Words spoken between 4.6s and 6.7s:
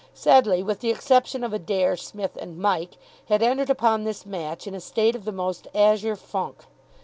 in a state of the most azure funk.